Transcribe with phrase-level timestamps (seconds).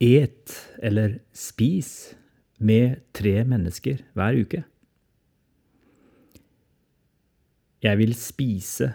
[0.00, 2.14] et eller spis
[2.58, 4.62] med tre mennesker hver uke.
[7.80, 8.90] Jeg vil spise,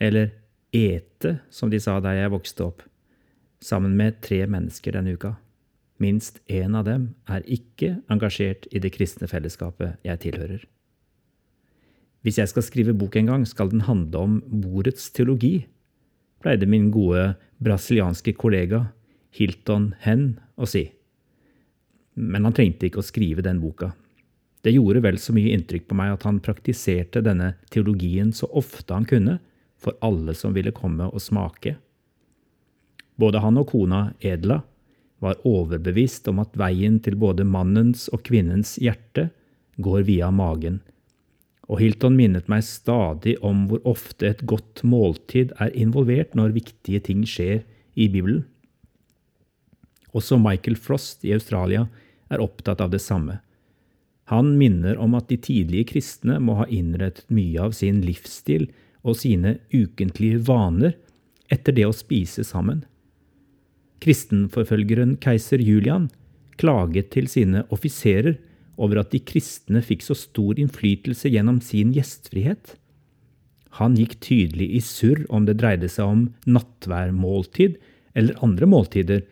[0.00, 0.30] eller
[0.72, 2.84] ete, som de sa der jeg vokste opp,
[3.60, 5.34] sammen med tre mennesker denne uka.
[5.98, 10.62] Minst én av dem er ikke engasjert i det kristne fellesskapet jeg tilhører.
[12.22, 15.66] Hvis jeg skal skrive bok en gang, skal den handle om bordets teologi,
[16.42, 17.32] pleide min gode
[17.62, 18.86] brasilianske kollega
[19.34, 20.88] Hilton Hen og si.
[22.18, 23.92] Men han trengte ikke å skrive den boka.
[24.64, 28.94] Det gjorde vel så mye inntrykk på meg at han praktiserte denne teologien så ofte
[28.94, 29.38] han kunne,
[29.78, 31.76] for alle som ville komme og smake.
[33.18, 34.60] Både han og kona Edla
[35.22, 39.28] var overbevist om at veien til både mannens og kvinnens hjerte
[39.82, 40.80] går via magen,
[41.68, 47.02] og Hilton minnet meg stadig om hvor ofte et godt måltid er involvert når viktige
[47.10, 47.60] ting skjer
[47.94, 48.46] i Bibelen.
[50.18, 51.86] Også Michael Frost i Australia
[52.32, 53.38] er opptatt av det samme.
[54.28, 58.66] Han minner om at de tidlige kristne må ha innrettet mye av sin livsstil
[59.06, 60.98] og sine ukentlige vaner
[61.48, 62.82] etter det å spise sammen.
[64.04, 66.10] Kristenforfølgeren keiser Julian
[66.60, 68.36] klaget til sine offiserer
[68.78, 72.76] over at de kristne fikk så stor innflytelse gjennom sin gjestfrihet.
[73.80, 77.78] Han gikk tydelig i surr om det dreide seg om nattværmåltid
[78.18, 79.24] eller andre måltider,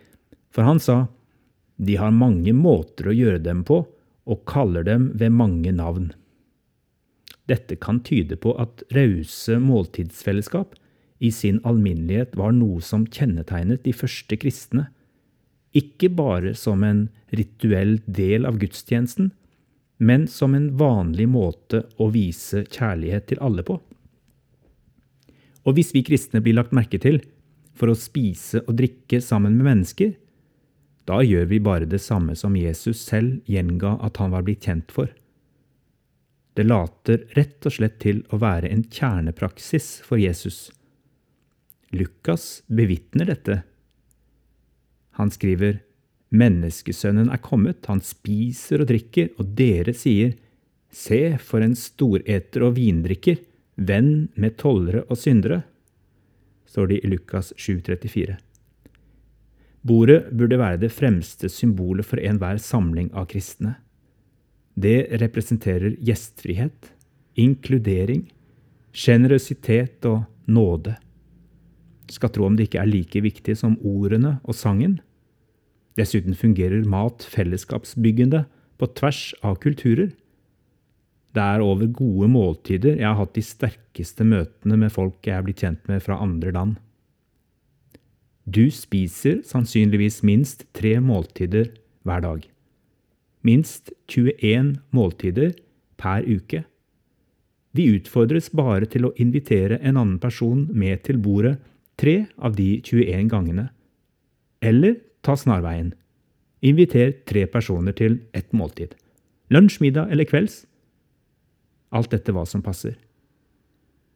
[0.57, 1.05] for han sa
[1.77, 3.83] de har mange måter å gjøre dem på
[4.27, 6.09] og kaller dem ved mange navn.
[7.47, 10.73] Dette kan tyde på at rause måltidsfellesskap
[11.21, 14.89] i sin alminnelighet var noe som kjennetegnet de første kristne,
[15.77, 19.31] ikke bare som en rituell del av gudstjenesten,
[20.01, 23.79] men som en vanlig måte å vise kjærlighet til alle på.
[25.67, 27.21] Og hvis vi kristne blir lagt merke til
[27.77, 30.15] for å spise og drikke sammen med mennesker,
[31.07, 34.91] da gjør vi bare det samme som Jesus selv gjenga at han var blitt kjent
[34.93, 35.13] for.
[36.57, 40.67] Det later rett og slett til å være en kjernepraksis for Jesus
[41.97, 43.61] Lukas bevitner dette.
[45.17, 45.81] Han skriver,
[46.35, 50.35] Menneskesønnen er kommet, han spiser og drikker, og dere sier,
[50.91, 53.39] Se, for en storeter og vindrikker,
[53.77, 55.61] venn med tollere og syndere,
[56.67, 58.37] står det i Lukas 7,34.
[59.87, 63.77] Bordet burde være det fremste symbolet for enhver samling av kristne.
[64.75, 66.91] Det representerer gjestfrihet,
[67.39, 68.27] inkludering,
[68.97, 70.97] sjenerøsitet og nåde
[72.13, 74.99] skal tro om det ikke er like viktig som ordene og sangen.
[75.99, 78.45] Dessuten fungerer mat fellesskapsbyggende
[78.79, 80.13] på tvers av kulturer.
[81.37, 85.47] Det er over gode måltider jeg har hatt de sterkeste møtene med folk jeg er
[85.47, 86.77] blitt kjent med fra andre land.
[88.47, 91.73] Du spiser sannsynligvis minst tre måltider
[92.07, 92.45] hver dag.
[93.43, 95.57] Minst 21 måltider
[95.99, 96.63] per uke.
[97.75, 101.59] Vi utfordres bare til å invitere en annen person med til bordet
[101.99, 103.69] tre av de 21 gangene.
[104.63, 105.91] Eller ta snarveien.
[106.63, 108.95] Inviter tre personer til ett måltid.
[109.51, 110.65] Lunsj, middag eller kvelds.
[111.91, 112.95] Alt dette hva som passer.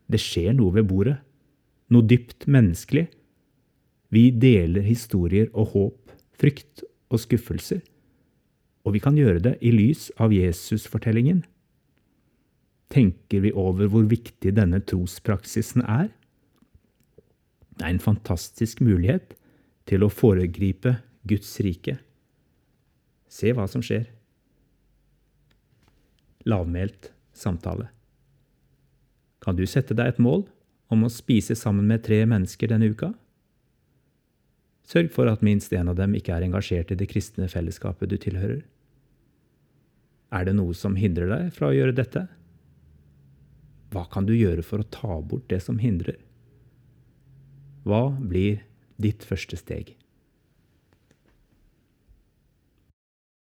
[0.07, 1.19] Det skjer noe ved bordet.
[1.91, 3.09] Noe dypt menneskelig.
[4.11, 7.81] Vi deler historier og håp, frykt og skuffelser.
[8.85, 11.45] Og vi kan gjøre det i lys av Jesusfortellingen.
[12.91, 16.09] Tenker vi over hvor viktig denne trospraksisen er?
[17.79, 19.37] Det er en fantastisk mulighet
[19.87, 20.97] til å foregripe
[21.29, 22.01] Guds rike.
[23.31, 24.09] Se hva som skjer.
[26.51, 27.93] Lavmælt samtale.
[29.41, 30.49] Kan du sette deg et mål
[30.91, 33.15] om å spise sammen med tre mennesker denne uka?
[34.91, 38.17] Sørg for at minst en av dem ikke er engasjert i det kristne fellesskapet du
[38.19, 38.65] tilhører.
[40.35, 42.25] Er det noe som hindrer deg fra å gjøre dette?
[43.95, 46.19] Hva kan du gjøre for å ta bort det som hindrer?
[47.87, 48.63] Hva blir
[49.03, 49.95] ditt første steg?